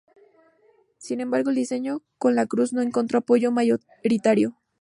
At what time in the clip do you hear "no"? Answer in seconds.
2.73-2.81